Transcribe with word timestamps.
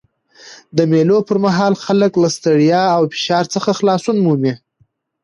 د 0.77 0.79
مېلو 0.91 1.17
پر 1.27 1.37
مهال 1.45 1.73
خلک 1.85 2.11
له 2.23 2.29
ستړیا 2.37 2.83
او 2.95 3.03
فشار 3.13 3.45
څخه 3.53 3.69
خلاصون 3.79 4.17
مومي. 4.25 4.53